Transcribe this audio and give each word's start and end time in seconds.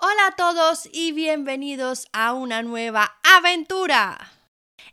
Hola 0.00 0.28
a 0.28 0.36
todos 0.36 0.88
y 0.92 1.10
bienvenidos 1.10 2.06
a 2.12 2.32
una 2.32 2.62
nueva 2.62 3.18
aventura. 3.36 4.30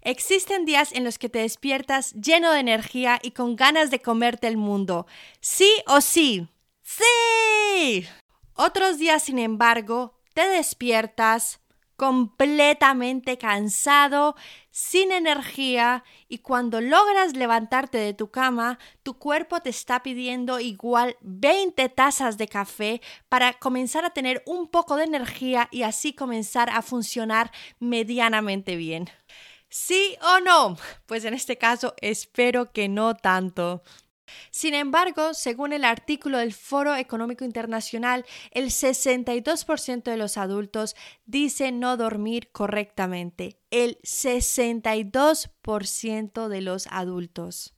Existen 0.02 0.66
días 0.66 0.92
en 0.94 1.04
los 1.04 1.20
que 1.20 1.30
te 1.30 1.38
despiertas 1.38 2.14
lleno 2.14 2.52
de 2.52 2.62
energía 2.62 3.20
y 3.22 3.30
con 3.30 3.56
ganas 3.56 3.92
de 3.92 4.02
comerte 4.02 4.48
el 4.48 4.58
mundo. 4.58 5.06
¿Sí 5.42 5.72
o 5.86 6.02
sí? 6.02 6.48
¡Sí! 6.82 8.08
Otros 8.56 8.98
días, 8.98 9.22
sin 9.22 9.38
embargo, 9.38 10.20
te 10.34 10.48
despiertas 10.48 11.60
completamente 11.98 13.38
cansado, 13.38 14.36
sin 14.76 15.14
energía 15.14 16.04
y 16.28 16.40
cuando 16.40 16.82
logras 16.82 17.34
levantarte 17.34 17.98
de 17.98 18.14
tu 18.14 18.30
cama, 18.30 18.78
tu 19.04 19.18
cuerpo 19.18 19.62
te 19.62 19.70
está 19.70 20.04
pidiendo 20.04 20.60
igual 20.60 21.16
20 21.22 21.88
tazas 21.88 22.38
de 22.38 22.50
café 22.50 23.02
para 23.30 23.54
comenzar 23.54 24.04
a 24.04 24.10
tener 24.10 24.44
un 24.46 24.68
poco 24.68 24.98
de 24.98 25.06
energía 25.06 25.70
y 25.72 25.84
así 25.84 26.12
comenzar 26.12 26.70
a 26.70 26.82
funcionar 26.82 27.54
medianamente 27.80 28.76
bien. 28.76 29.10
¿Sí 29.70 30.18
o 30.22 30.42
no? 30.42 30.76
Pues 31.06 31.24
en 31.24 31.36
este 31.36 31.58
caso 31.58 31.94
espero 32.02 32.74
que 32.74 32.90
no 32.90 33.16
tanto. 33.16 33.82
Sin 34.52 34.74
embargo, 34.74 35.34
según 35.34 35.74
el 35.74 35.84
artículo 35.84 36.38
del 36.38 36.54
Foro 36.54 36.96
Económico 36.96 37.44
Internacional, 37.46 38.26
el 38.52 38.72
62% 38.72 40.04
de 40.04 40.18
los 40.18 40.38
adultos 40.38 40.96
dice 41.26 41.72
no 41.72 41.98
dormir 41.98 42.52
correctamente. 42.52 43.60
El 43.70 44.00
62% 44.02 46.48
de 46.48 46.62
los 46.62 46.88
adultos. 46.88 47.75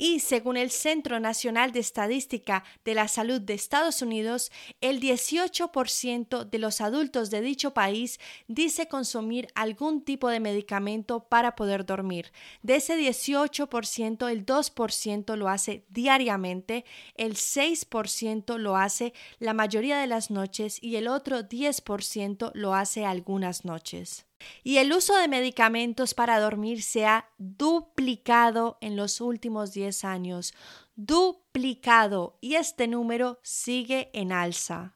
Y 0.00 0.20
según 0.20 0.56
el 0.56 0.70
Centro 0.70 1.18
Nacional 1.18 1.72
de 1.72 1.80
Estadística 1.80 2.62
de 2.84 2.94
la 2.94 3.08
Salud 3.08 3.40
de 3.40 3.54
Estados 3.54 4.00
Unidos, 4.00 4.52
el 4.80 5.00
18% 5.00 6.48
de 6.48 6.58
los 6.60 6.80
adultos 6.80 7.30
de 7.30 7.40
dicho 7.40 7.74
país 7.74 8.20
dice 8.46 8.86
consumir 8.86 9.48
algún 9.56 10.02
tipo 10.02 10.28
de 10.28 10.38
medicamento 10.38 11.24
para 11.24 11.56
poder 11.56 11.84
dormir. 11.84 12.30
De 12.62 12.76
ese 12.76 12.96
18%, 12.96 14.30
el 14.30 14.46
2% 14.46 15.36
lo 15.36 15.48
hace 15.48 15.84
diariamente, 15.88 16.84
el 17.16 17.34
6% 17.34 18.56
lo 18.56 18.76
hace 18.76 19.12
la 19.40 19.52
mayoría 19.52 19.98
de 19.98 20.06
las 20.06 20.30
noches 20.30 20.80
y 20.80 20.94
el 20.94 21.08
otro 21.08 21.40
10% 21.40 22.52
lo 22.54 22.74
hace 22.74 23.04
algunas 23.04 23.64
noches. 23.64 24.27
Y 24.62 24.78
el 24.78 24.92
uso 24.92 25.16
de 25.16 25.28
medicamentos 25.28 26.14
para 26.14 26.40
dormir 26.40 26.82
se 26.82 27.06
ha 27.06 27.28
duplicado 27.38 28.78
en 28.80 28.96
los 28.96 29.20
últimos 29.20 29.72
10 29.72 30.04
años, 30.04 30.54
duplicado, 30.96 32.38
y 32.40 32.54
este 32.54 32.86
número 32.86 33.38
sigue 33.42 34.10
en 34.12 34.32
alza. 34.32 34.94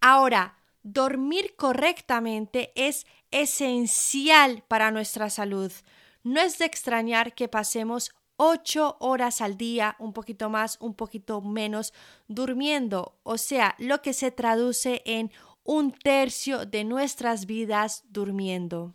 Ahora, 0.00 0.58
dormir 0.82 1.54
correctamente 1.56 2.72
es 2.74 3.06
esencial 3.30 4.64
para 4.66 4.90
nuestra 4.90 5.30
salud. 5.30 5.72
No 6.22 6.40
es 6.40 6.58
de 6.58 6.64
extrañar 6.66 7.34
que 7.34 7.48
pasemos 7.48 8.10
ocho 8.36 8.96
horas 9.00 9.42
al 9.42 9.58
día, 9.58 9.96
un 9.98 10.14
poquito 10.14 10.48
más, 10.48 10.78
un 10.80 10.94
poquito 10.94 11.42
menos, 11.42 11.92
durmiendo, 12.26 13.18
o 13.22 13.36
sea, 13.36 13.74
lo 13.78 14.00
que 14.00 14.14
se 14.14 14.30
traduce 14.30 15.02
en 15.04 15.30
un 15.64 15.92
tercio 15.92 16.66
de 16.66 16.84
nuestras 16.84 17.46
vidas 17.46 18.04
durmiendo. 18.08 18.94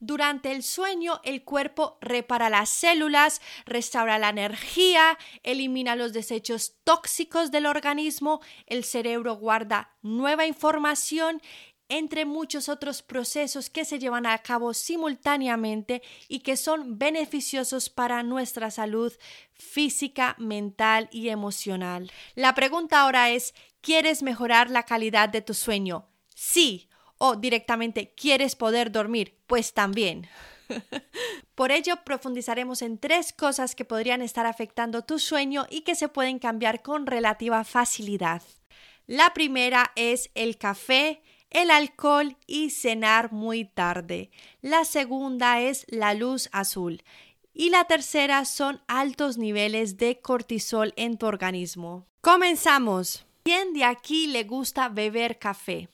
Durante 0.00 0.52
el 0.52 0.62
sueño, 0.62 1.20
el 1.24 1.44
cuerpo 1.44 1.96
repara 2.02 2.50
las 2.50 2.68
células, 2.68 3.40
restaura 3.64 4.18
la 4.18 4.28
energía, 4.28 5.18
elimina 5.42 5.96
los 5.96 6.12
desechos 6.12 6.74
tóxicos 6.84 7.50
del 7.50 7.64
organismo, 7.64 8.42
el 8.66 8.84
cerebro 8.84 9.36
guarda 9.36 9.96
nueva 10.02 10.46
información 10.46 11.40
entre 11.88 12.24
muchos 12.24 12.68
otros 12.68 13.02
procesos 13.02 13.70
que 13.70 13.84
se 13.84 13.98
llevan 13.98 14.26
a 14.26 14.36
cabo 14.38 14.74
simultáneamente 14.74 16.02
y 16.28 16.40
que 16.40 16.56
son 16.56 16.98
beneficiosos 16.98 17.88
para 17.90 18.22
nuestra 18.22 18.70
salud 18.70 19.12
física, 19.52 20.34
mental 20.38 21.08
y 21.12 21.28
emocional. 21.28 22.10
La 22.34 22.54
pregunta 22.54 23.00
ahora 23.00 23.30
es, 23.30 23.54
¿quieres 23.84 24.22
mejorar 24.22 24.70
la 24.70 24.84
calidad 24.84 25.28
de 25.28 25.42
tu 25.42 25.54
sueño? 25.54 26.08
Sí. 26.34 26.88
O 27.18 27.36
directamente, 27.36 28.12
¿quieres 28.16 28.56
poder 28.56 28.90
dormir? 28.90 29.38
Pues 29.46 29.74
también. 29.74 30.26
Por 31.54 31.70
ello, 31.70 31.96
profundizaremos 32.04 32.82
en 32.82 32.98
tres 32.98 33.32
cosas 33.32 33.76
que 33.76 33.84
podrían 33.84 34.22
estar 34.22 34.46
afectando 34.46 35.02
tu 35.02 35.18
sueño 35.18 35.66
y 35.70 35.82
que 35.82 35.94
se 35.94 36.08
pueden 36.08 36.38
cambiar 36.38 36.82
con 36.82 37.06
relativa 37.06 37.62
facilidad. 37.62 38.42
La 39.06 39.32
primera 39.34 39.92
es 39.94 40.30
el 40.34 40.56
café, 40.56 41.22
el 41.50 41.70
alcohol 41.70 42.36
y 42.46 42.70
cenar 42.70 43.32
muy 43.32 43.64
tarde. 43.64 44.30
La 44.60 44.84
segunda 44.84 45.60
es 45.60 45.84
la 45.88 46.14
luz 46.14 46.48
azul. 46.52 47.02
Y 47.52 47.70
la 47.70 47.84
tercera 47.84 48.44
son 48.44 48.82
altos 48.88 49.38
niveles 49.38 49.98
de 49.98 50.20
cortisol 50.20 50.92
en 50.96 51.16
tu 51.18 51.26
organismo. 51.26 52.06
Comenzamos. 52.22 53.24
¿Quién 53.46 53.74
de 53.74 53.84
aquí 53.84 54.26
le 54.26 54.44
gusta 54.44 54.88
beber 54.88 55.38
café? 55.38 55.90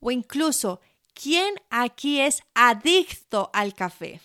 O 0.00 0.10
incluso, 0.10 0.80
¿quién 1.12 1.54
aquí 1.68 2.18
es 2.18 2.42
adicto 2.54 3.50
al 3.52 3.74
café? 3.74 4.22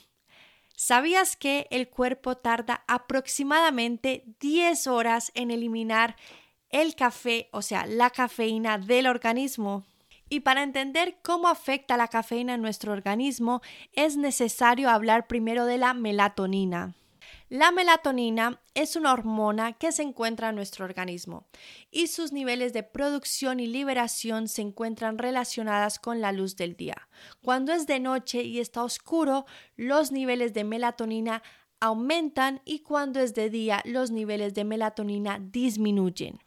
¿Sabías 0.74 1.36
que 1.36 1.68
el 1.72 1.90
cuerpo 1.90 2.38
tarda 2.38 2.86
aproximadamente 2.88 4.24
10 4.40 4.88
horas 4.88 5.34
en 5.36 5.52
eliminar 5.52 6.16
el 6.70 6.96
café, 6.96 7.50
o 7.52 7.62
sea, 7.62 7.86
la 7.86 8.12
cafeína 8.12 8.78
del 8.78 9.08
organismo? 9.08 9.84
Y 10.30 10.40
para 10.40 10.64
entender 10.64 11.18
cómo 11.22 11.50
afecta 11.50 11.98
la 11.98 12.08
cafeína 12.08 12.54
en 12.54 12.62
nuestro 12.62 12.94
organismo, 12.94 13.62
es 13.92 14.16
necesario 14.16 14.90
hablar 14.90 15.28
primero 15.28 15.66
de 15.66 15.80
la 15.80 15.94
melatonina. 15.94 16.96
La 17.54 17.72
melatonina 17.72 18.60
es 18.74 18.96
una 18.96 19.14
hormona 19.14 19.74
que 19.74 19.92
se 19.92 20.02
encuentra 20.02 20.50
en 20.50 20.56
nuestro 20.56 20.86
organismo 20.86 21.46
y 21.92 22.08
sus 22.08 22.32
niveles 22.32 22.74
de 22.74 22.82
producción 22.82 23.60
y 23.60 23.68
liberación 23.68 24.48
se 24.48 24.64
encuentran 24.64 25.20
relacionadas 25.20 26.00
con 26.00 26.20
la 26.20 26.32
luz 26.32 26.56
del 26.56 26.76
día. 26.76 27.08
Cuando 27.44 27.72
es 27.72 27.86
de 27.86 28.00
noche 28.00 28.42
y 28.42 28.60
está 28.60 28.84
oscuro, 28.84 29.46
los 29.76 30.12
niveles 30.12 30.56
de 30.56 30.64
melatonina 30.64 31.44
aumentan 31.80 32.60
y 32.66 32.80
cuando 32.80 33.20
es 33.20 33.36
de 33.36 33.52
día, 33.52 33.84
los 33.86 34.10
niveles 34.10 34.56
de 34.56 34.64
melatonina 34.64 35.38
disminuyen. 35.40 36.40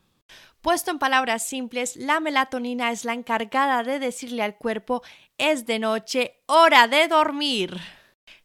Puesto 0.61 0.91
en 0.91 0.99
palabras 0.99 1.47
simples, 1.47 1.95
la 1.95 2.19
melatonina 2.19 2.91
es 2.91 3.05
la 3.05 3.15
encargada 3.15 3.85
de 3.85 4.01
decirle 4.01 4.43
al 4.43 4.57
cuerpo 4.57 5.05
es 5.39 5.67
de 5.67 5.79
noche, 5.79 6.43
hora 6.47 6.89
de 6.89 7.07
dormir. 7.07 7.81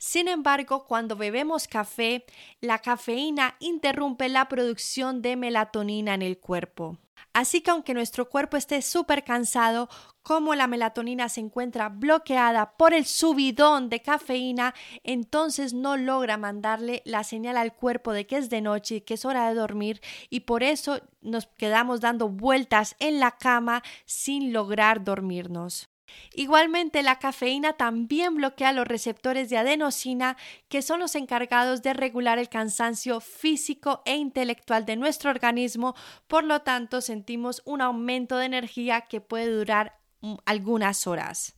Sin 0.03 0.28
embargo, 0.28 0.88
cuando 0.88 1.16
bebemos 1.16 1.67
café, 1.67 2.25
la 2.59 2.79
cafeína 2.79 3.56
interrumpe 3.59 4.29
la 4.29 4.50
producción 4.50 5.22
de 5.22 5.35
melatonina 5.35 6.16
en 6.16 6.23
el 6.23 6.39
cuerpo. 6.39 6.97
Así 7.34 7.62
que 7.62 7.69
aunque 7.69 7.94
nuestro 7.94 8.28
cuerpo 8.28 8.57
esté 8.57 8.81
súper 8.81 9.23
cansado, 9.23 9.90
como 10.23 10.56
la 10.56 10.66
melatonina 10.66 11.29
se 11.29 11.41
encuentra 11.41 11.90
bloqueada 11.90 12.75
por 12.78 12.95
el 12.95 13.06
subidón 13.06 13.90
de 13.90 14.01
cafeína, 14.01 14.73
entonces 15.03 15.75
no 15.75 15.97
logra 15.97 16.35
mandarle 16.35 17.03
la 17.06 17.23
señal 17.23 17.56
al 17.56 17.75
cuerpo 17.75 18.11
de 18.11 18.25
que 18.25 18.38
es 18.38 18.50
de 18.50 18.61
noche 18.61 18.95
y 18.95 19.01
que 19.01 19.13
es 19.13 19.23
hora 19.23 19.50
de 19.50 19.53
dormir 19.53 20.01
y 20.31 20.41
por 20.41 20.63
eso 20.63 21.00
nos 21.22 21.45
quedamos 21.45 22.01
dando 22.01 22.28
vueltas 22.28 22.95
en 22.97 23.19
la 23.19 23.38
cama 23.38 23.84
sin 24.06 24.51
lograr 24.51 25.03
dormirnos. 25.03 25.91
Igualmente, 26.33 27.03
la 27.03 27.19
cafeína 27.19 27.73
también 27.73 28.35
bloquea 28.35 28.72
los 28.72 28.88
receptores 28.88 29.49
de 29.49 29.57
adenosina, 29.57 30.38
que 30.69 30.81
son 30.81 30.99
los 30.99 31.16
encargados 31.16 31.81
de 31.81 31.94
regular 31.94 32.39
el 32.39 32.49
cansancio 32.49 33.19
físico 33.19 34.01
e 34.05 34.16
intelectual 34.16 34.85
de 34.85 34.95
nuestro 34.95 35.29
organismo, 35.29 35.95
por 36.27 36.44
lo 36.44 36.61
tanto 36.61 37.01
sentimos 37.01 37.61
un 37.66 37.81
aumento 37.81 38.38
de 38.38 38.45
energía 38.45 39.01
que 39.01 39.19
puede 39.22 39.51
durar 39.51 39.99
mm, 40.22 40.35
algunas 40.45 41.05
horas. 41.08 41.55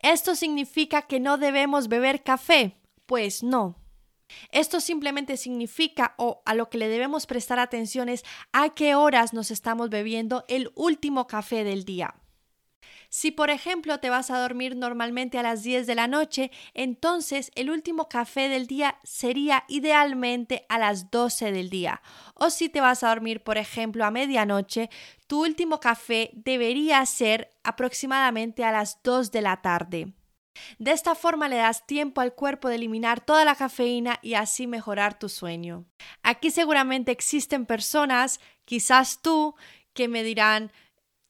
¿Esto 0.00 0.34
significa 0.34 1.02
que 1.02 1.20
no 1.20 1.38
debemos 1.38 1.88
beber 1.88 2.22
café? 2.22 2.76
Pues 3.06 3.42
no. 3.42 3.76
Esto 4.52 4.80
simplemente 4.80 5.36
significa 5.36 6.14
o 6.16 6.42
a 6.44 6.54
lo 6.54 6.70
que 6.70 6.78
le 6.78 6.88
debemos 6.88 7.26
prestar 7.26 7.58
atención 7.58 8.08
es 8.08 8.24
a 8.52 8.70
qué 8.70 8.94
horas 8.94 9.32
nos 9.32 9.50
estamos 9.50 9.90
bebiendo 9.90 10.44
el 10.48 10.70
último 10.74 11.26
café 11.26 11.64
del 11.64 11.84
día. 11.84 12.14
Si 13.10 13.32
por 13.32 13.50
ejemplo 13.50 13.98
te 13.98 14.08
vas 14.08 14.30
a 14.30 14.38
dormir 14.38 14.76
normalmente 14.76 15.36
a 15.36 15.42
las 15.42 15.64
10 15.64 15.86
de 15.88 15.96
la 15.96 16.06
noche, 16.06 16.52
entonces 16.74 17.50
el 17.56 17.68
último 17.68 18.08
café 18.08 18.48
del 18.48 18.68
día 18.68 18.98
sería 19.02 19.64
idealmente 19.66 20.64
a 20.68 20.78
las 20.78 21.10
12 21.10 21.50
del 21.50 21.70
día. 21.70 22.02
O 22.34 22.50
si 22.50 22.68
te 22.68 22.80
vas 22.80 23.02
a 23.02 23.08
dormir 23.08 23.42
por 23.42 23.58
ejemplo 23.58 24.04
a 24.04 24.12
medianoche, 24.12 24.90
tu 25.26 25.42
último 25.42 25.80
café 25.80 26.30
debería 26.34 27.04
ser 27.04 27.50
aproximadamente 27.64 28.64
a 28.64 28.70
las 28.70 29.02
2 29.02 29.32
de 29.32 29.42
la 29.42 29.60
tarde. 29.60 30.12
De 30.78 30.92
esta 30.92 31.16
forma 31.16 31.48
le 31.48 31.56
das 31.56 31.86
tiempo 31.86 32.20
al 32.20 32.34
cuerpo 32.34 32.68
de 32.68 32.76
eliminar 32.76 33.20
toda 33.20 33.44
la 33.44 33.56
cafeína 33.56 34.20
y 34.22 34.34
así 34.34 34.68
mejorar 34.68 35.18
tu 35.18 35.28
sueño. 35.28 35.84
Aquí 36.22 36.50
seguramente 36.50 37.10
existen 37.10 37.66
personas, 37.66 38.40
quizás 38.64 39.20
tú, 39.20 39.56
que 39.94 40.06
me 40.06 40.22
dirán 40.22 40.70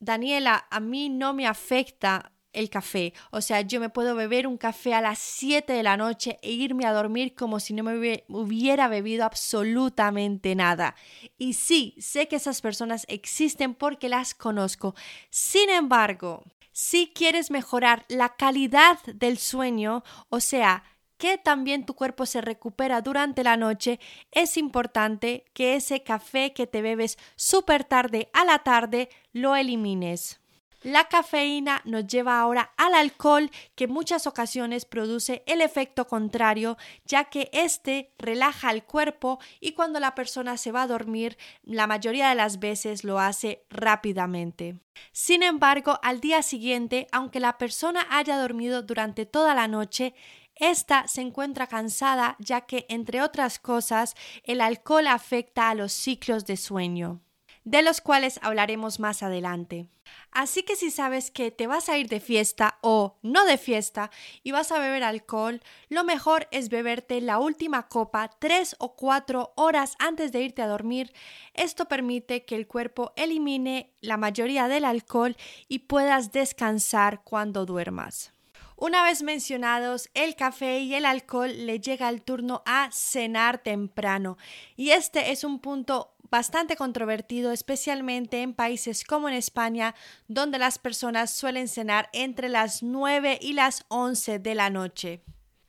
Daniela, 0.01 0.65
a 0.69 0.79
mí 0.79 1.09
no 1.09 1.33
me 1.33 1.47
afecta 1.47 2.31
el 2.53 2.69
café. 2.69 3.13
O 3.29 3.39
sea, 3.39 3.61
yo 3.61 3.79
me 3.79 3.89
puedo 3.89 4.15
beber 4.15 4.47
un 4.47 4.57
café 4.57 4.93
a 4.93 5.01
las 5.01 5.19
7 5.19 5.71
de 5.71 5.83
la 5.83 5.95
noche 5.95 6.37
e 6.41 6.51
irme 6.51 6.85
a 6.85 6.91
dormir 6.91 7.35
como 7.35 7.59
si 7.59 7.73
no 7.73 7.83
me 7.83 8.23
hubiera 8.27 8.87
bebido 8.87 9.23
absolutamente 9.23 10.55
nada. 10.55 10.95
Y 11.37 11.53
sí, 11.53 11.95
sé 11.99 12.27
que 12.27 12.37
esas 12.37 12.61
personas 12.61 13.05
existen 13.09 13.75
porque 13.75 14.09
las 14.09 14.33
conozco. 14.33 14.95
Sin 15.29 15.69
embargo, 15.69 16.43
si 16.71 17.11
quieres 17.13 17.51
mejorar 17.51 18.03
la 18.09 18.35
calidad 18.35 18.99
del 19.05 19.37
sueño, 19.37 20.03
o 20.29 20.39
sea, 20.39 20.83
que 21.21 21.37
también 21.37 21.85
tu 21.85 21.93
cuerpo 21.93 22.25
se 22.25 22.41
recupera 22.41 23.01
durante 23.01 23.43
la 23.43 23.55
noche, 23.55 23.99
es 24.31 24.57
importante 24.57 25.45
que 25.53 25.75
ese 25.75 26.01
café 26.01 26.51
que 26.51 26.65
te 26.65 26.81
bebes 26.81 27.19
súper 27.35 27.83
tarde 27.83 28.31
a 28.33 28.43
la 28.43 28.57
tarde 28.57 29.07
lo 29.31 29.55
elimines. 29.55 30.41
La 30.81 31.09
cafeína 31.09 31.83
nos 31.85 32.07
lleva 32.07 32.39
ahora 32.39 32.71
al 32.75 32.95
alcohol 32.95 33.51
que 33.75 33.83
en 33.83 33.91
muchas 33.91 34.25
ocasiones 34.25 34.85
produce 34.85 35.43
el 35.45 35.61
efecto 35.61 36.07
contrario, 36.07 36.75
ya 37.05 37.25
que 37.25 37.51
este 37.53 38.13
relaja 38.17 38.71
el 38.71 38.83
cuerpo 38.83 39.37
y 39.59 39.73
cuando 39.73 39.99
la 39.99 40.15
persona 40.15 40.57
se 40.57 40.71
va 40.71 40.81
a 40.81 40.87
dormir, 40.87 41.37
la 41.61 41.85
mayoría 41.85 42.29
de 42.29 42.35
las 42.35 42.57
veces 42.57 43.03
lo 43.03 43.19
hace 43.19 43.63
rápidamente. 43.69 44.79
Sin 45.11 45.43
embargo, 45.43 45.99
al 46.01 46.19
día 46.19 46.41
siguiente, 46.41 47.05
aunque 47.11 47.39
la 47.39 47.59
persona 47.59 48.07
haya 48.09 48.37
dormido 48.37 48.81
durante 48.81 49.27
toda 49.27 49.53
la 49.53 49.67
noche, 49.67 50.15
esta 50.55 51.07
se 51.07 51.21
encuentra 51.21 51.67
cansada 51.67 52.35
ya 52.39 52.61
que, 52.61 52.85
entre 52.89 53.21
otras 53.21 53.59
cosas, 53.59 54.15
el 54.43 54.61
alcohol 54.61 55.07
afecta 55.07 55.69
a 55.69 55.75
los 55.75 55.91
ciclos 55.91 56.45
de 56.45 56.57
sueño 56.57 57.21
de 57.63 57.83
los 57.83 58.01
cuales 58.01 58.39
hablaremos 58.41 58.99
más 58.99 59.23
adelante. 59.23 59.87
Así 60.31 60.63
que 60.63 60.75
si 60.75 60.91
sabes 60.91 61.31
que 61.31 61.51
te 61.51 61.67
vas 61.67 61.87
a 61.87 61.97
ir 61.97 62.09
de 62.09 62.19
fiesta 62.19 62.79
o 62.81 63.17
no 63.21 63.45
de 63.45 63.57
fiesta 63.57 64.11
y 64.43 64.51
vas 64.51 64.71
a 64.71 64.79
beber 64.79 65.03
alcohol, 65.03 65.61
lo 65.89 66.03
mejor 66.03 66.47
es 66.51 66.69
beberte 66.69 67.21
la 67.21 67.39
última 67.39 67.87
copa 67.87 68.29
tres 68.39 68.75
o 68.79 68.95
cuatro 68.95 69.53
horas 69.55 69.95
antes 69.99 70.31
de 70.31 70.41
irte 70.41 70.61
a 70.61 70.67
dormir. 70.67 71.13
Esto 71.53 71.85
permite 71.85 72.45
que 72.45 72.55
el 72.55 72.67
cuerpo 72.67 73.13
elimine 73.15 73.93
la 74.01 74.17
mayoría 74.17 74.67
del 74.67 74.85
alcohol 74.85 75.37
y 75.67 75.79
puedas 75.79 76.31
descansar 76.31 77.23
cuando 77.23 77.65
duermas. 77.65 78.33
Una 78.81 79.03
vez 79.03 79.21
mencionados 79.21 80.09
el 80.15 80.35
café 80.35 80.79
y 80.79 80.95
el 80.95 81.05
alcohol, 81.05 81.67
le 81.67 81.79
llega 81.79 82.09
el 82.09 82.23
turno 82.23 82.63
a 82.65 82.89
cenar 82.91 83.59
temprano. 83.59 84.39
Y 84.75 84.89
este 84.89 85.29
es 85.31 85.43
un 85.43 85.59
punto 85.59 86.15
bastante 86.31 86.75
controvertido, 86.75 87.51
especialmente 87.51 88.41
en 88.41 88.55
países 88.55 89.03
como 89.03 89.29
en 89.29 89.35
España, 89.35 89.93
donde 90.27 90.57
las 90.57 90.79
personas 90.79 91.29
suelen 91.29 91.67
cenar 91.67 92.09
entre 92.11 92.49
las 92.49 92.81
9 92.81 93.37
y 93.39 93.53
las 93.53 93.85
11 93.89 94.39
de 94.39 94.55
la 94.55 94.71
noche. 94.71 95.21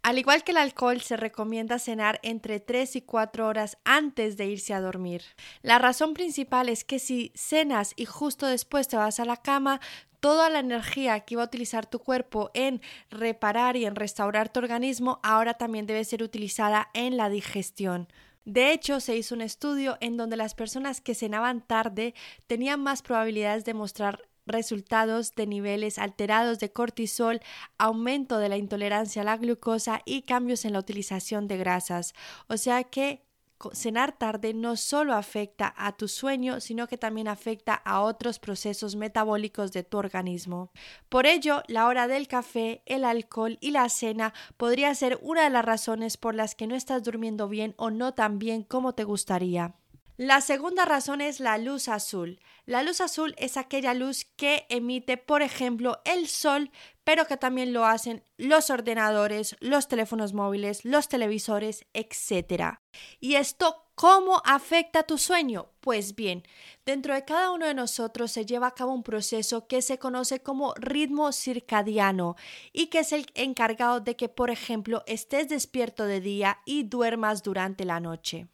Al 0.03 0.19
igual 0.19 0.43
que 0.43 0.53
el 0.53 0.57
alcohol, 0.57 1.03
se 1.03 1.19
recomienda 1.19 1.79
cenar 1.79 2.19
entre 2.23 2.61
3 2.61 2.97
y 2.97 3.03
4 3.03 3.47
horas 3.47 3.77
antes 3.85 4.39
de 4.39 4.47
irse 4.47 4.73
a 4.73 4.81
dormir. 4.81 5.23
La 5.61 5.79
razón 5.79 6.15
principal 6.15 6.71
es 6.71 6.83
que 6.83 6.99
si 6.99 7.31
cenas 7.35 7.93
y 7.95 8.07
justo 8.07 8.47
después 8.47 8.89
te 8.89 8.97
vas 8.97 9.21
a 9.21 9.27
la 9.27 9.37
cama, 9.37 9.83
toda 10.23 10.49
la 10.51 10.61
energía 10.61 11.19
que 11.19 11.35
iba 11.35 11.43
a 11.43 11.47
utilizar 11.47 11.85
tu 11.85 11.99
cuerpo 11.99 12.53
en 12.55 12.81
reparar 13.11 13.77
y 13.77 13.87
en 13.87 13.97
restaurar 13.97 14.51
tu 14.51 14.61
organismo 14.61 15.19
ahora 15.25 15.55
también 15.55 15.85
debe 15.85 16.05
ser 16.05 16.23
utilizada 16.23 16.91
en 16.95 17.17
la 17.17 17.29
digestión. 17.29 18.07
De 18.45 18.71
hecho, 18.71 19.01
se 19.01 19.17
hizo 19.17 19.35
un 19.35 19.41
estudio 19.41 19.99
en 20.01 20.17
donde 20.17 20.37
las 20.37 20.55
personas 20.55 21.01
que 21.01 21.17
cenaban 21.17 21.61
tarde 21.61 22.15
tenían 22.47 22.81
más 22.81 23.03
probabilidades 23.03 23.65
de 23.65 23.75
mostrar 23.75 24.21
resultados 24.47 25.35
de 25.35 25.49
niveles 25.49 25.99
alterados 25.99 26.61
de 26.61 26.73
cortisol, 26.73 27.41
aumento 27.77 28.39
de 28.39 28.49
la 28.49 28.57
intolerancia 28.57 29.23
a 29.23 29.25
la 29.25 29.37
glucosa 29.37 30.03
y 30.05 30.23
cambios 30.23 30.65
en 30.65 30.75
la 30.75 30.79
utilización 30.79 31.49
de 31.49 31.57
grasas. 31.57 32.15
O 32.47 32.57
sea 32.57 32.85
que 32.85 33.25
cenar 33.73 34.13
tarde 34.13 34.55
no 34.55 34.77
solo 34.77 35.15
afecta 35.15 35.73
a 35.77 35.97
tu 35.97 36.09
sueño, 36.09 36.61
sino 36.61 36.89
que 36.89 36.99
también 36.99 37.29
afecta 37.29 37.75
a 37.75 38.01
otros 38.01 38.39
procesos 38.39 38.97
metabólicos 38.97 39.73
de 39.73 39.85
tu 39.85 39.99
organismo. 39.99 40.71
Por 41.09 41.27
ello, 41.27 41.63
la 41.69 41.87
hora 41.87 42.09
del 42.09 42.29
café, 42.29 42.83
el 42.87 43.05
alcohol 43.05 43.59
y 43.61 43.71
la 43.71 43.89
cena 43.89 44.35
podría 44.57 44.95
ser 44.95 45.19
una 45.23 45.45
de 45.45 45.51
las 45.51 45.65
razones 45.65 46.17
por 46.17 46.35
las 46.35 46.55
que 46.55 46.67
no 46.67 46.75
estás 46.75 47.03
durmiendo 47.03 47.49
bien 47.49 47.75
o 47.77 47.91
no 47.91 48.15
tan 48.15 48.39
bien 48.39 48.63
como 48.63 48.95
te 48.95 49.05
gustaría. 49.05 49.77
La 50.19 50.41
segunda 50.41 50.85
razón 50.85 51.21
es 51.21 51.41
la 51.41 51.57
luz 51.59 51.89
azul. 51.89 52.39
La 52.67 52.83
luz 52.83 53.01
azul 53.01 53.35
es 53.39 53.57
aquella 53.57 53.95
luz 53.95 54.25
que 54.37 54.67
emite, 54.69 55.17
por 55.17 55.43
ejemplo, 55.43 56.01
el 56.05 56.29
sol, 56.29 56.71
pero 57.05 57.27
que 57.27 57.37
también 57.37 57.73
lo 57.73 57.85
hacen 57.85 58.25
los 58.37 58.71
ordenadores, 58.71 59.57
los 59.61 59.89
teléfonos 59.89 60.33
móviles, 60.33 60.85
los 60.85 61.09
televisores, 61.09 61.87
etc. 61.93 62.79
¿Y 63.21 63.35
esto 63.35 63.85
cómo 63.95 64.43
afecta 64.45 65.03
tu 65.03 65.19
sueño? 65.19 65.71
Pues 65.81 66.15
bien, 66.15 66.45
dentro 66.87 67.15
de 67.15 67.25
cada 67.25 67.51
uno 67.51 67.67
de 67.67 67.75
nosotros 67.75 68.31
se 68.33 68.47
lleva 68.47 68.69
a 68.69 68.75
cabo 68.75 68.93
un 68.93 69.03
proceso 69.03 69.67
que 69.67 69.83
se 69.83 69.99
conoce 69.99 70.41
como 70.41 70.75
ritmo 70.75 71.33
circadiano 71.33 72.37
y 72.73 72.87
que 72.87 73.01
es 73.01 73.13
el 73.13 73.27
encargado 73.35 74.01
de 74.01 74.17
que, 74.17 74.29
por 74.29 74.51
ejemplo, 74.51 75.03
estés 75.07 75.49
despierto 75.49 76.05
de 76.05 76.21
día 76.21 76.59
y 76.65 76.85
duermas 76.85 77.43
durante 77.43 77.85
la 77.85 78.01
noche. 78.01 78.49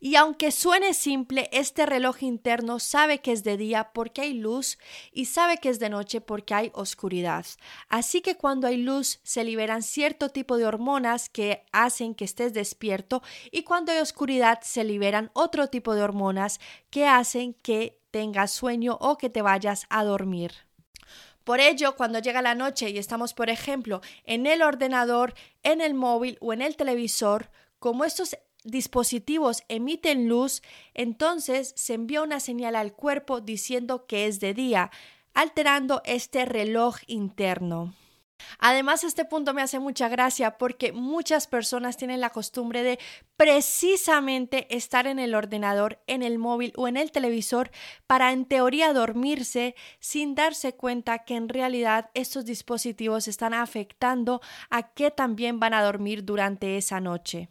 Y 0.00 0.16
aunque 0.16 0.50
suene 0.50 0.94
simple, 0.94 1.48
este 1.52 1.86
reloj 1.86 2.22
interno 2.22 2.78
sabe 2.78 3.20
que 3.20 3.32
es 3.32 3.44
de 3.44 3.56
día 3.56 3.92
porque 3.92 4.22
hay 4.22 4.34
luz 4.34 4.78
y 5.12 5.26
sabe 5.26 5.58
que 5.58 5.68
es 5.68 5.78
de 5.78 5.90
noche 5.90 6.20
porque 6.20 6.54
hay 6.54 6.70
oscuridad. 6.74 7.46
Así 7.88 8.20
que 8.20 8.36
cuando 8.36 8.66
hay 8.66 8.76
luz 8.76 9.20
se 9.22 9.44
liberan 9.44 9.82
cierto 9.82 10.28
tipo 10.30 10.56
de 10.56 10.66
hormonas 10.66 11.28
que 11.28 11.64
hacen 11.72 12.14
que 12.14 12.24
estés 12.24 12.54
despierto 12.54 13.22
y 13.50 13.62
cuando 13.62 13.92
hay 13.92 13.98
oscuridad 13.98 14.60
se 14.62 14.84
liberan 14.84 15.30
otro 15.32 15.68
tipo 15.68 15.94
de 15.94 16.02
hormonas 16.02 16.60
que 16.90 17.06
hacen 17.06 17.54
que 17.54 18.00
tengas 18.10 18.50
sueño 18.52 18.96
o 19.00 19.18
que 19.18 19.30
te 19.30 19.42
vayas 19.42 19.86
a 19.90 20.04
dormir. 20.04 20.52
Por 21.48 21.60
ello, 21.60 21.96
cuando 21.96 22.18
llega 22.18 22.42
la 22.42 22.54
noche 22.54 22.90
y 22.90 22.98
estamos, 22.98 23.32
por 23.32 23.48
ejemplo, 23.48 24.02
en 24.24 24.46
el 24.46 24.60
ordenador, 24.60 25.32
en 25.62 25.80
el 25.80 25.94
móvil 25.94 26.36
o 26.42 26.52
en 26.52 26.60
el 26.60 26.76
televisor, 26.76 27.50
como 27.78 28.04
estos 28.04 28.36
dispositivos 28.64 29.62
emiten 29.68 30.28
luz, 30.28 30.62
entonces 30.94 31.72
se 31.76 31.94
envía 31.94 32.22
una 32.22 32.40
señal 32.40 32.76
al 32.76 32.92
cuerpo 32.92 33.40
diciendo 33.40 34.06
que 34.06 34.26
es 34.26 34.40
de 34.40 34.54
día, 34.54 34.90
alterando 35.34 36.02
este 36.04 36.44
reloj 36.44 36.96
interno. 37.06 37.94
Además, 38.58 39.04
este 39.04 39.24
punto 39.24 39.52
me 39.52 39.62
hace 39.62 39.78
mucha 39.78 40.08
gracia 40.08 40.58
porque 40.58 40.92
muchas 40.92 41.46
personas 41.46 41.96
tienen 41.96 42.20
la 42.20 42.30
costumbre 42.30 42.82
de 42.82 42.98
precisamente 43.36 44.74
estar 44.74 45.06
en 45.06 45.18
el 45.18 45.34
ordenador, 45.34 46.00
en 46.06 46.22
el 46.22 46.38
móvil 46.38 46.72
o 46.76 46.88
en 46.88 46.96
el 46.96 47.10
televisor 47.10 47.70
para 48.06 48.32
en 48.32 48.44
teoría 48.44 48.92
dormirse 48.92 49.74
sin 50.00 50.34
darse 50.34 50.74
cuenta 50.74 51.24
que 51.24 51.36
en 51.36 51.48
realidad 51.48 52.10
estos 52.14 52.44
dispositivos 52.44 53.28
están 53.28 53.54
afectando 53.54 54.40
a 54.70 54.94
que 54.94 55.10
también 55.10 55.60
van 55.60 55.74
a 55.74 55.82
dormir 55.82 56.24
durante 56.24 56.76
esa 56.76 57.00
noche. 57.00 57.48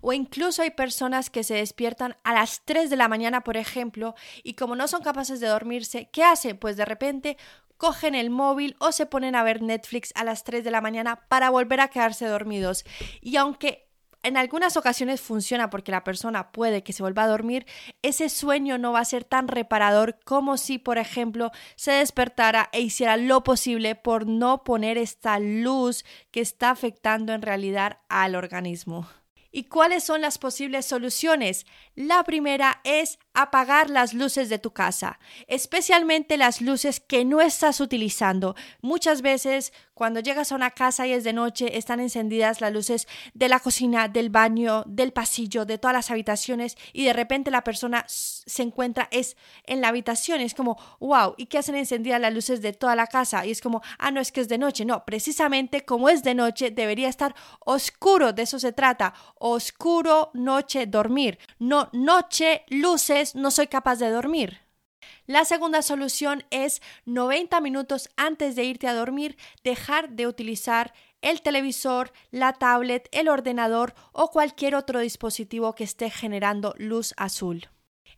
O 0.00 0.12
incluso 0.12 0.62
hay 0.62 0.70
personas 0.70 1.30
que 1.30 1.44
se 1.44 1.54
despiertan 1.54 2.16
a 2.24 2.34
las 2.34 2.62
3 2.64 2.90
de 2.90 2.96
la 2.96 3.08
mañana, 3.08 3.42
por 3.42 3.56
ejemplo, 3.56 4.14
y 4.42 4.54
como 4.54 4.76
no 4.76 4.88
son 4.88 5.02
capaces 5.02 5.40
de 5.40 5.48
dormirse, 5.48 6.08
¿qué 6.12 6.24
hacen? 6.24 6.58
Pues 6.58 6.76
de 6.76 6.84
repente 6.84 7.36
cogen 7.76 8.14
el 8.14 8.30
móvil 8.30 8.76
o 8.80 8.92
se 8.92 9.06
ponen 9.06 9.34
a 9.34 9.42
ver 9.42 9.62
Netflix 9.62 10.12
a 10.16 10.24
las 10.24 10.44
3 10.44 10.64
de 10.64 10.70
la 10.70 10.80
mañana 10.80 11.26
para 11.28 11.50
volver 11.50 11.80
a 11.80 11.88
quedarse 11.88 12.26
dormidos. 12.26 12.84
Y 13.20 13.36
aunque 13.36 13.88
en 14.22 14.36
algunas 14.36 14.76
ocasiones 14.76 15.20
funciona 15.20 15.70
porque 15.70 15.92
la 15.92 16.04
persona 16.04 16.50
puede 16.50 16.82
que 16.82 16.92
se 16.92 17.02
vuelva 17.02 17.22
a 17.22 17.28
dormir, 17.28 17.66
ese 18.02 18.28
sueño 18.28 18.76
no 18.76 18.92
va 18.92 19.00
a 19.00 19.04
ser 19.04 19.24
tan 19.24 19.48
reparador 19.48 20.18
como 20.24 20.56
si, 20.56 20.78
por 20.78 20.98
ejemplo, 20.98 21.52
se 21.76 21.92
despertara 21.92 22.68
e 22.72 22.80
hiciera 22.80 23.16
lo 23.16 23.44
posible 23.44 23.94
por 23.94 24.26
no 24.26 24.64
poner 24.64 24.98
esta 24.98 25.38
luz 25.38 26.04
que 26.32 26.40
está 26.40 26.70
afectando 26.70 27.32
en 27.32 27.42
realidad 27.42 28.00
al 28.08 28.34
organismo. 28.34 29.08
¿Y 29.50 29.64
cuáles 29.64 30.04
son 30.04 30.20
las 30.20 30.38
posibles 30.38 30.86
soluciones? 30.86 31.66
La 31.94 32.22
primera 32.24 32.80
es 32.84 33.18
apagar 33.42 33.88
las 33.88 34.14
luces 34.14 34.48
de 34.48 34.58
tu 34.58 34.72
casa, 34.72 35.20
especialmente 35.46 36.36
las 36.36 36.60
luces 36.60 36.98
que 36.98 37.24
no 37.24 37.40
estás 37.40 37.80
utilizando. 37.80 38.56
Muchas 38.82 39.22
veces 39.22 39.72
cuando 39.98 40.20
llegas 40.20 40.52
a 40.52 40.54
una 40.54 40.70
casa 40.70 41.08
y 41.08 41.12
es 41.12 41.24
de 41.24 41.32
noche 41.32 41.76
están 41.76 41.98
encendidas 41.98 42.60
las 42.60 42.72
luces 42.72 43.08
de 43.34 43.48
la 43.48 43.58
cocina, 43.58 44.06
del 44.06 44.30
baño, 44.30 44.84
del 44.86 45.12
pasillo, 45.12 45.64
de 45.64 45.76
todas 45.76 45.92
las 45.92 46.12
habitaciones 46.12 46.76
y 46.92 47.04
de 47.04 47.12
repente 47.12 47.50
la 47.50 47.64
persona 47.64 48.04
se 48.06 48.62
encuentra 48.62 49.08
es 49.10 49.36
en 49.64 49.80
la 49.80 49.88
habitación, 49.88 50.40
es 50.40 50.54
como, 50.54 50.78
wow, 51.00 51.34
¿y 51.36 51.46
qué 51.46 51.58
hacen 51.58 51.74
encendidas 51.74 52.20
las 52.20 52.32
luces 52.32 52.62
de 52.62 52.72
toda 52.72 52.94
la 52.94 53.08
casa? 53.08 53.44
Y 53.44 53.50
es 53.50 53.60
como, 53.60 53.82
ah, 53.98 54.12
no 54.12 54.20
es 54.20 54.30
que 54.30 54.40
es 54.40 54.48
de 54.48 54.58
noche, 54.58 54.84
no, 54.84 55.04
precisamente 55.04 55.84
como 55.84 56.08
es 56.08 56.22
de 56.22 56.34
noche 56.34 56.70
debería 56.70 57.08
estar 57.08 57.34
oscuro, 57.58 58.32
de 58.32 58.42
eso 58.42 58.60
se 58.60 58.72
trata, 58.72 59.14
oscuro, 59.34 60.30
noche, 60.32 60.86
dormir, 60.86 61.40
no 61.58 61.88
noche, 61.92 62.62
luces, 62.68 63.27
no 63.34 63.50
soy 63.50 63.66
capaz 63.66 63.96
de 63.96 64.10
dormir. 64.10 64.60
La 65.26 65.44
segunda 65.44 65.82
solución 65.82 66.44
es 66.50 66.80
90 67.06 67.60
minutos 67.60 68.08
antes 68.16 68.56
de 68.56 68.64
irte 68.64 68.88
a 68.88 68.94
dormir, 68.94 69.36
dejar 69.62 70.10
de 70.10 70.26
utilizar 70.26 70.92
el 71.20 71.42
televisor, 71.42 72.12
la 72.30 72.52
tablet, 72.52 73.08
el 73.12 73.28
ordenador 73.28 73.94
o 74.12 74.30
cualquier 74.30 74.74
otro 74.74 75.00
dispositivo 75.00 75.74
que 75.74 75.84
esté 75.84 76.10
generando 76.10 76.74
luz 76.78 77.14
azul. 77.16 77.68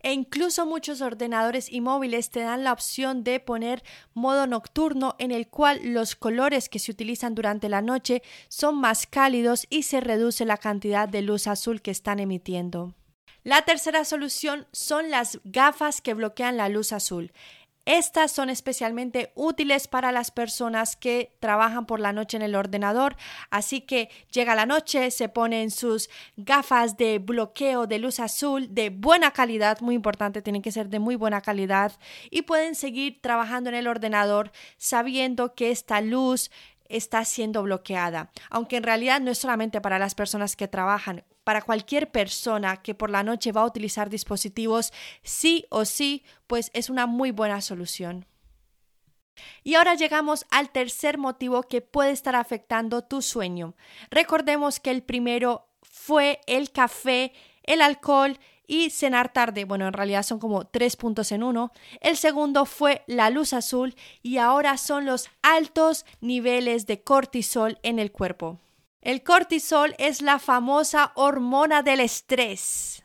E 0.03 0.13
incluso 0.13 0.65
muchos 0.65 1.03
ordenadores 1.03 1.71
y 1.71 1.81
móviles 1.81 2.31
te 2.31 2.41
dan 2.41 2.65
la 2.65 2.73
opción 2.73 3.23
de 3.23 3.39
poner 3.39 3.83
modo 4.15 4.47
nocturno 4.47 5.15
en 5.19 5.31
el 5.31 5.49
cual 5.49 5.93
los 5.93 6.17
colores 6.17 6.69
que 6.69 6.79
se 6.79 6.91
utilizan 6.91 7.35
durante 7.35 7.69
la 7.69 7.83
noche 7.83 8.23
son 8.49 8.77
más 8.77 9.07
cálidos 9.07 9.67
y 9.69 9.83
se 9.83 10.01
reduce 10.01 10.47
la 10.47 10.57
cantidad 10.57 11.09
de 11.09 11.21
luz 11.21 11.47
azul 11.47 11.83
que 11.83 11.91
están 11.91 12.19
emitiendo. 12.19 12.95
La 13.43 13.63
tercera 13.63 14.05
solución 14.05 14.67
son 14.73 15.11
las 15.11 15.41
gafas 15.45 16.03
que 16.03 16.13
bloquean 16.13 16.59
la 16.59 16.69
luz 16.69 16.93
azul. 16.93 17.33
Estas 17.87 18.31
son 18.31 18.51
especialmente 18.51 19.33
útiles 19.35 19.89
para 19.89 20.13
las 20.13 20.31
personas 20.31 20.95
que 20.95 21.35
trabajan 21.41 21.87
por 21.87 21.99
la 21.99 22.13
noche 22.13 22.37
en 22.37 22.43
el 22.43 22.55
ordenador, 22.55 23.17
así 23.51 23.81
que 23.81 24.11
llega 24.31 24.55
la 24.55 24.67
noche, 24.67 25.11
se 25.11 25.31
ponen 25.31 25.71
sus 25.71 26.11
gafas 26.37 26.99
de 26.99 27.19
bloqueo 27.19 27.87
de 27.87 27.99
luz 27.99 28.21
azul 28.21 28.75
de 28.75 28.91
buena 28.91 29.31
calidad, 29.31 29.81
muy 29.81 29.95
importante, 29.95 30.43
tienen 30.43 30.61
que 30.61 30.73
ser 30.73 30.91
de 30.91 30.99
muy 30.99 31.17
buena 31.17 31.41
calidad 31.41 31.99
y 32.31 32.43
pueden 32.43 32.75
seguir 32.75 33.23
trabajando 33.23 33.71
en 33.71 33.77
el 33.77 33.89
ordenador 33.89 34.53
sabiendo 34.77 35.55
que 35.55 35.71
esta 35.71 36.03
luz 36.03 36.51
está 36.91 37.25
siendo 37.25 37.63
bloqueada, 37.63 38.31
aunque 38.51 38.77
en 38.77 38.83
realidad 38.83 39.21
no 39.21 39.31
es 39.31 39.39
solamente 39.39 39.81
para 39.81 39.99
las 39.99 40.15
personas 40.15 40.55
que 40.55 40.69
trabajan, 40.69 41.25
para 41.51 41.63
cualquier 41.63 42.13
persona 42.13 42.77
que 42.77 42.95
por 42.95 43.11
la 43.11 43.25
noche 43.25 43.51
va 43.51 43.63
a 43.63 43.67
utilizar 43.67 44.09
dispositivos, 44.09 44.93
sí 45.25 45.67
o 45.69 45.85
sí, 45.85 46.23
pues 46.47 46.71
es 46.75 46.89
una 46.89 47.07
muy 47.07 47.33
buena 47.33 47.61
solución. 47.61 48.25
Y 49.65 49.75
ahora 49.75 49.97
llegamos 49.97 50.47
al 50.53 50.71
tercer 50.71 51.19
motivo 51.19 51.65
que 51.65 51.81
puede 51.81 52.13
estar 52.13 52.37
afectando 52.37 53.03
tu 53.03 53.21
sueño. 53.21 53.75
Recordemos 54.13 54.79
que 54.79 54.93
el 54.93 55.03
primero 55.03 55.67
fue 55.83 56.41
el 56.47 56.71
café, 56.71 57.33
el 57.65 57.83
alcohol 57.83 58.39
y 58.69 58.91
cenar 58.91 59.33
tarde. 59.33 59.65
Bueno, 59.65 59.89
en 59.89 59.93
realidad 59.93 60.23
son 60.23 60.39
como 60.39 60.69
tres 60.69 60.95
puntos 60.95 61.33
en 61.33 61.43
uno. 61.43 61.73
El 62.01 62.17
segundo 62.17 62.65
fue 62.65 63.03
la 63.09 63.29
luz 63.29 63.55
azul 63.55 63.97
y 64.23 64.37
ahora 64.37 64.79
son 64.79 65.05
los 65.05 65.29
altos 65.43 66.07
niveles 66.21 66.87
de 66.87 67.03
cortisol 67.03 67.81
en 67.83 67.99
el 67.99 68.13
cuerpo. 68.13 68.61
El 69.03 69.23
cortisol 69.23 69.95
es 69.99 70.21
la 70.21 70.39
famosa 70.39 71.13
hormona 71.15 71.83
del 71.83 72.01
estrés. 72.01 73.03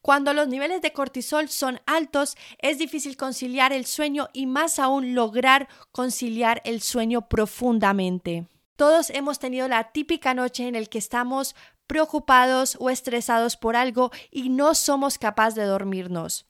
Cuando 0.00 0.32
los 0.32 0.48
niveles 0.48 0.80
de 0.80 0.94
cortisol 0.94 1.50
son 1.50 1.80
altos, 1.84 2.36
es 2.58 2.78
difícil 2.78 3.18
conciliar 3.18 3.74
el 3.74 3.84
sueño 3.84 4.28
y 4.32 4.46
más 4.46 4.78
aún 4.78 5.14
lograr 5.14 5.68
conciliar 5.92 6.62
el 6.64 6.80
sueño 6.80 7.28
profundamente. 7.28 8.48
Todos 8.76 9.10
hemos 9.10 9.38
tenido 9.38 9.68
la 9.68 9.92
típica 9.92 10.32
noche 10.32 10.68
en 10.68 10.74
la 10.74 10.84
que 10.86 10.96
estamos 10.96 11.54
preocupados 11.86 12.78
o 12.80 12.88
estresados 12.88 13.58
por 13.58 13.76
algo 13.76 14.12
y 14.30 14.48
no 14.48 14.74
somos 14.74 15.18
capaces 15.18 15.56
de 15.56 15.64
dormirnos. 15.64 16.46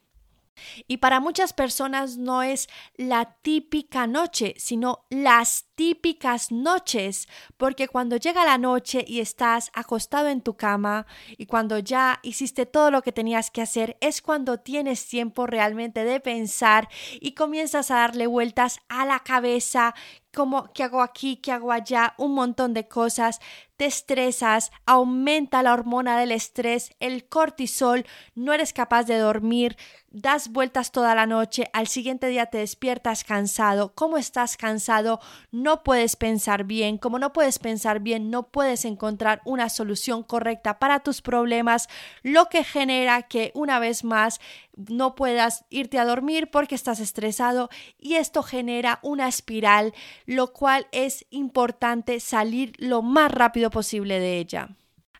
Y 0.86 0.98
para 0.98 1.20
muchas 1.20 1.52
personas 1.52 2.16
no 2.16 2.42
es 2.42 2.68
la 2.96 3.36
típica 3.42 4.06
noche, 4.06 4.54
sino 4.58 5.04
las 5.10 5.66
típicas 5.74 6.50
noches, 6.50 7.28
porque 7.56 7.88
cuando 7.88 8.16
llega 8.16 8.44
la 8.44 8.58
noche 8.58 9.04
y 9.06 9.20
estás 9.20 9.70
acostado 9.74 10.28
en 10.28 10.40
tu 10.40 10.56
cama 10.56 11.06
y 11.36 11.46
cuando 11.46 11.78
ya 11.78 12.18
hiciste 12.22 12.66
todo 12.66 12.90
lo 12.90 13.02
que 13.02 13.12
tenías 13.12 13.50
que 13.50 13.62
hacer, 13.62 13.96
es 14.00 14.22
cuando 14.22 14.58
tienes 14.58 15.06
tiempo 15.06 15.46
realmente 15.46 16.04
de 16.04 16.20
pensar 16.20 16.88
y 17.20 17.32
comienzas 17.32 17.90
a 17.90 17.96
darle 17.96 18.26
vueltas 18.26 18.78
a 18.88 19.04
la 19.04 19.20
cabeza, 19.20 19.94
como 20.34 20.72
qué 20.72 20.82
hago 20.82 21.02
aquí, 21.02 21.36
qué 21.36 21.52
hago 21.52 21.72
allá, 21.72 22.14
un 22.18 22.34
montón 22.34 22.74
de 22.74 22.88
cosas, 22.88 23.40
te 23.76 23.86
estresas, 23.86 24.70
aumenta 24.86 25.62
la 25.62 25.72
hormona 25.72 26.18
del 26.18 26.32
estrés, 26.32 26.92
el 27.00 27.28
cortisol, 27.28 28.06
no 28.34 28.52
eres 28.52 28.72
capaz 28.72 29.04
de 29.04 29.18
dormir, 29.18 29.76
das 30.10 30.48
vueltas 30.48 30.92
toda 30.92 31.14
la 31.14 31.26
noche, 31.26 31.68
al 31.74 31.88
siguiente 31.88 32.28
día 32.28 32.46
te 32.46 32.58
despiertas 32.58 33.22
cansado, 33.22 33.92
¿cómo 33.94 34.16
estás 34.16 34.56
cansado? 34.56 35.20
No 35.50 35.82
puedes 35.82 36.16
pensar 36.16 36.64
bien, 36.64 36.96
como 36.96 37.18
no 37.18 37.34
puedes 37.34 37.58
pensar 37.58 38.00
bien, 38.00 38.30
no 38.30 38.48
puedes 38.48 38.86
encontrar 38.86 39.42
una 39.44 39.68
solución 39.68 40.22
correcta 40.22 40.78
para 40.78 41.00
tus 41.00 41.20
problemas, 41.20 41.88
lo 42.22 42.48
que 42.48 42.64
genera 42.64 43.22
que 43.22 43.52
una 43.54 43.78
vez 43.78 44.04
más 44.04 44.40
no 44.76 45.14
puedas 45.14 45.64
irte 45.70 45.98
a 45.98 46.04
dormir 46.04 46.50
porque 46.50 46.74
estás 46.74 47.00
estresado 47.00 47.70
y 47.98 48.14
esto 48.14 48.42
genera 48.42 49.00
una 49.02 49.28
espiral, 49.28 49.94
lo 50.26 50.52
cual 50.52 50.86
es 50.92 51.26
importante 51.30 52.20
salir 52.20 52.72
lo 52.78 53.02
más 53.02 53.30
rápido 53.32 53.65
posible 53.70 54.20
de 54.20 54.38
ella. 54.38 54.76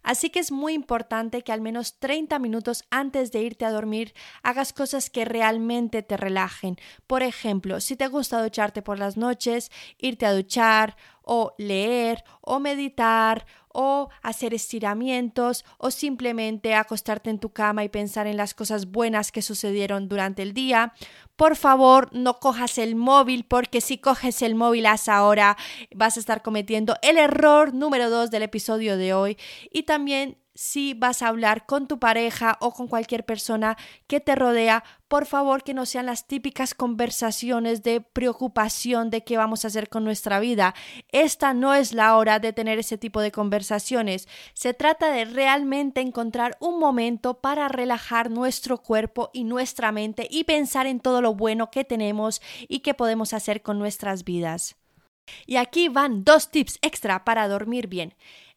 Así 0.06 0.30
que 0.30 0.38
es 0.38 0.52
muy 0.52 0.72
importante 0.72 1.42
que 1.42 1.50
al 1.50 1.60
menos 1.60 1.98
30 1.98 2.38
minutos 2.38 2.84
antes 2.90 3.32
de 3.32 3.42
irte 3.42 3.64
a 3.64 3.72
dormir 3.72 4.14
hagas 4.44 4.72
cosas 4.72 5.10
que 5.10 5.24
realmente 5.24 6.00
te 6.04 6.16
relajen. 6.16 6.76
Por 7.08 7.24
ejemplo, 7.24 7.80
si 7.80 7.96
te 7.96 8.06
gusta 8.06 8.40
ducharte 8.40 8.82
por 8.82 9.00
las 9.00 9.16
noches, 9.16 9.72
irte 9.98 10.24
a 10.24 10.32
duchar 10.32 10.96
o 11.26 11.54
leer 11.59 12.25
o 12.40 12.61
meditar 12.61 13.45
o 13.68 14.09
hacer 14.23 14.54
estiramientos 14.54 15.64
o 15.76 15.90
simplemente 15.90 16.75
acostarte 16.75 17.28
en 17.28 17.40
tu 17.40 17.50
cama 17.50 17.85
y 17.85 17.90
pensar 17.90 18.26
en 18.26 18.38
las 18.38 18.54
cosas 18.54 18.90
buenas 18.90 19.33
que 19.33 19.42
sucedieron 19.42 20.09
durante 20.09 20.42
el 20.42 20.54
día. 20.54 20.95
Por 21.35 21.56
favor, 21.56 22.09
no 22.12 22.38
cojas 22.38 22.78
el 22.78 22.95
móvil 22.95 23.45
porque 23.45 23.83
si 23.83 23.99
coges 23.99 24.40
el 24.40 24.54
móvil 24.54 24.87
hasta 24.87 25.16
ahora 25.16 25.59
vas 25.95 26.16
a 26.16 26.21
estar 26.21 26.42
cometiendo 26.42 26.97
el 27.02 27.18
error 27.18 27.75
número 27.75 28.09
dos 28.09 28.30
del 28.30 28.45
episodio 28.45 28.97
de 28.97 29.12
hoy 29.12 29.37
y 29.71 29.83
también 29.83 30.38
si 30.56 30.94
vas 30.94 31.22
a 31.22 31.28
hablar 31.28 31.66
con 31.66 31.86
tu 31.86 31.98
pareja 31.98 32.56
o 32.60 32.72
con 32.72 32.88
cualquier 32.88 33.25
persona 33.25 33.76
que 34.06 34.20
te 34.20 34.34
rodea, 34.34 34.82
por 35.06 35.26
favor 35.26 35.62
que 35.62 35.75
no 35.75 35.86
sean 35.86 36.06
las 36.06 36.26
típicas 36.26 36.75
conversaciones 36.75 37.82
de 37.82 38.00
preocupación 38.00 39.10
de 39.10 39.22
qué 39.22 39.36
vamos 39.36 39.64
a 39.64 39.68
hacer 39.68 39.88
con 39.88 40.02
nuestra 40.02 40.40
vida. 40.40 40.75
Esta 41.12 41.54
no 41.54 41.75
es 41.75 41.92
la 41.92 42.16
hora 42.16 42.38
de 42.40 42.52
tener 42.52 42.78
ese 42.78 42.98
tipo 42.98 43.20
de 43.20 43.30
conversaciones. 43.30 44.28
Se 44.54 44.75
trata 44.75 45.12
de 45.12 45.26
realmente 45.26 46.00
encontrar 46.00 46.56
un 46.58 46.80
momento 46.80 47.40
para 47.40 47.68
relajar 47.68 48.30
nuestro 48.30 48.78
cuerpo 48.78 49.30
y 49.32 49.44
nuestra 49.44 49.92
mente 49.92 50.26
y 50.30 50.44
pensar 50.44 50.86
en 50.86 51.00
todo 51.00 51.20
lo 51.20 51.34
bueno 51.34 51.70
que 51.70 51.84
tenemos 51.84 52.40
y 52.66 52.80
que 52.80 52.94
podemos 52.94 53.34
hacer 53.34 53.62
con 53.62 53.78
nuestras 53.78 54.25
vidas. 54.25 54.76
Y 55.46 55.56
aquí 55.56 55.88
van 55.88 56.25
dos 56.25 56.50
tips 56.50 56.78
extra 56.82 57.25
para 57.25 57.48
dormir 57.48 57.88
bien. 57.88 58.14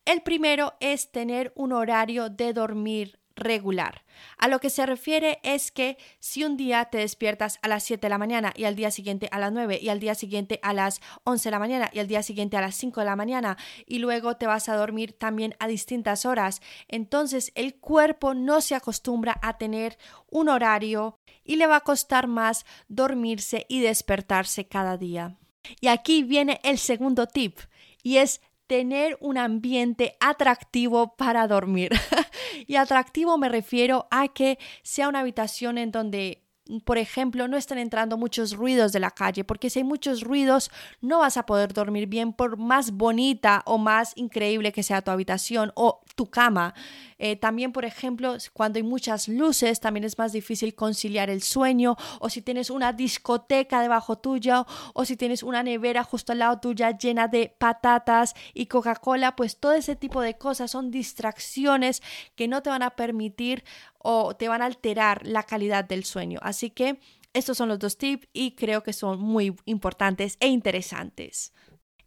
El 0.10 0.24
primero 0.24 0.74
es 0.80 1.12
tener 1.12 1.54
un 1.56 1.72
horario 1.72 2.32
de 2.32 2.52
dormir 2.52 3.20
regular. 3.36 4.06
A 4.40 4.48
lo 4.48 4.60
que 4.60 4.72
se 4.72 4.88
refiere 4.88 5.40
es 5.44 5.70
que 5.70 6.00
si 6.18 6.44
un 6.44 6.58
día 6.58 6.86
te 6.86 6.98
despiertas 6.98 7.60
a 7.62 7.68
las 7.68 7.84
7 7.84 8.08
de 8.08 8.10
la 8.10 8.18
mañana 8.18 8.52
y 8.56 8.64
al 8.64 8.76
día 8.76 8.90
siguiente 8.90 9.30
a 9.32 9.38
las 9.38 9.52
9 9.52 9.78
y 9.80 9.90
al 9.90 10.00
día 10.00 10.16
siguiente 10.16 10.60
a 10.64 10.74
las 10.74 11.00
11 11.26 11.50
de 11.50 11.52
la 11.52 11.60
mañana 11.60 11.92
y 11.94 12.00
al 12.00 12.08
día 12.08 12.24
siguiente 12.24 12.58
a 12.58 12.62
las 12.62 12.74
5 12.74 13.02
de 13.02 13.06
la 13.06 13.16
mañana 13.16 13.56
y 13.86 14.00
luego 14.00 14.36
te 14.36 14.48
vas 14.48 14.68
a 14.68 14.78
dormir 14.78 15.14
también 15.14 15.54
a 15.60 15.68
distintas 15.68 16.26
horas, 16.26 16.60
entonces 16.88 17.52
el 17.54 17.76
cuerpo 17.76 18.34
no 18.34 18.62
se 18.62 18.74
acostumbra 18.74 19.40
a 19.44 19.60
tener 19.60 20.00
un 20.32 20.50
horario 20.50 21.20
y 21.44 21.58
le 21.58 21.68
va 21.68 21.76
a 21.76 21.82
costar 21.82 22.26
más 22.26 22.66
dormirse 22.88 23.68
y 23.70 23.82
despertarse 23.82 24.68
cada 24.68 24.98
día. 24.98 25.38
Y 25.80 25.88
aquí 25.88 26.24
viene 26.24 26.60
el 26.64 26.80
segundo 26.80 27.28
tip 27.28 27.60
y 28.02 28.18
es 28.18 28.42
tener 28.70 29.18
un 29.20 29.40
ambiente 29.40 30.16
atractivo 30.20 31.16
para 31.18 31.48
dormir. 31.48 31.90
y 32.68 32.76
atractivo 32.76 33.36
me 33.40 33.50
refiero 33.50 34.08
a 34.12 34.28
que 34.28 34.60
sea 34.84 35.10
una 35.10 35.22
habitación 35.22 35.80
en 35.80 35.90
donde 35.90 36.44
por 36.86 37.00
ejemplo, 37.00 37.48
no 37.48 37.58
están 37.58 37.80
entrando 37.80 38.18
muchos 38.18 38.54
ruidos 38.54 38.92
de 38.92 39.00
la 39.00 39.12
calle, 39.12 39.44
porque 39.44 39.70
si 39.70 39.80
hay 39.80 39.84
muchos 39.84 40.22
ruidos 40.22 40.70
no 41.02 41.20
vas 41.20 41.38
a 41.38 41.46
poder 41.46 41.74
dormir 41.74 42.08
bien 42.08 42.32
por 42.32 42.58
más 42.58 42.92
bonita 42.92 43.64
o 43.66 43.78
más 43.80 44.14
increíble 44.16 44.72
que 44.72 44.84
sea 44.84 45.02
tu 45.02 45.10
habitación 45.10 45.72
o 45.76 46.02
tu 46.16 46.28
cama. 46.28 46.76
Eh, 47.18 47.36
también, 47.36 47.74
por 47.74 47.86
ejemplo, 47.86 48.38
cuando 48.54 48.78
hay 48.78 48.84
muchas 48.84 49.28
luces, 49.28 49.80
también 49.82 50.06
es 50.06 50.18
más 50.18 50.32
difícil 50.32 50.74
conciliar 50.74 51.30
el 51.30 51.42
sueño, 51.42 51.98
o 52.20 52.30
si 52.30 52.42
tienes 52.42 52.70
una 52.70 52.94
discoteca 52.94 53.82
debajo 53.82 54.18
tuya, 54.18 54.66
o 54.94 55.06
si 55.06 55.18
tienes 55.18 55.44
una 55.44 55.64
nevera 55.64 56.04
justo 56.04 56.32
al 56.32 56.40
lado 56.40 56.60
tuya 56.60 56.98
llena 56.98 57.28
de 57.28 57.54
patatas 57.58 58.36
y 58.54 58.68
Coca-Cola, 58.68 59.36
pues 59.36 59.58
todo 59.58 59.74
ese 59.74 59.96
tipo 59.96 60.22
de 60.22 60.38
cosas 60.38 60.72
son 60.72 60.92
distracciones 60.92 62.02
que 62.36 62.48
no 62.48 62.62
te 62.62 62.70
van 62.70 62.84
a 62.84 62.92
permitir 62.92 63.64
o 64.00 64.36
te 64.36 64.48
van 64.48 64.62
a 64.62 64.66
alterar 64.66 65.26
la 65.26 65.44
calidad 65.44 65.86
del 65.86 66.04
sueño. 66.04 66.40
Así 66.42 66.72
que 66.72 67.00
estos 67.34 67.58
son 67.58 67.70
los 67.70 67.80
dos 67.80 67.98
tips 67.98 68.28
y 68.34 68.56
creo 68.56 68.82
que 68.84 68.94
son 68.94 69.20
muy 69.20 69.56
importantes 69.66 70.38
e 70.40 70.48
interesantes. 70.48 71.54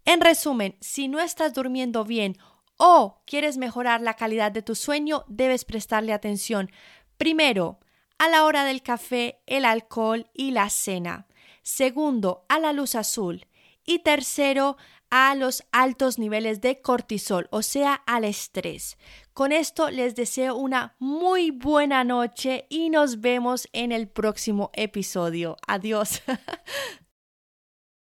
En 0.04 0.20
resumen, 0.20 0.76
si 0.80 1.06
no 1.06 1.20
estás 1.20 1.54
durmiendo 1.54 2.04
bien 2.04 2.36
o 2.76 3.22
quieres 3.26 3.56
mejorar 3.56 4.00
la 4.00 4.14
calidad 4.14 4.50
de 4.50 4.62
tu 4.62 4.74
sueño, 4.74 5.24
debes 5.28 5.64
prestarle 5.64 6.12
atención. 6.12 6.70
Primero, 7.16 7.78
a 8.18 8.28
la 8.28 8.44
hora 8.44 8.64
del 8.64 8.82
café, 8.82 9.42
el 9.46 9.64
alcohol 9.64 10.28
y 10.34 10.50
la 10.50 10.68
cena. 10.70 11.26
Segundo, 11.62 12.44
a 12.48 12.58
la 12.58 12.72
luz 12.72 12.96
azul. 12.96 13.46
Y 13.84 14.00
tercero, 14.00 14.76
a 15.12 15.34
los 15.34 15.62
altos 15.72 16.18
niveles 16.18 16.62
de 16.62 16.80
cortisol, 16.80 17.46
o 17.50 17.60
sea, 17.60 17.96
al 18.06 18.24
estrés. 18.24 18.96
Con 19.34 19.52
esto 19.52 19.90
les 19.90 20.14
deseo 20.14 20.56
una 20.56 20.96
muy 20.98 21.50
buena 21.50 22.02
noche 22.02 22.64
y 22.70 22.88
nos 22.88 23.20
vemos 23.20 23.68
en 23.74 23.92
el 23.92 24.08
próximo 24.08 24.70
episodio. 24.72 25.58
Adiós. 25.66 26.22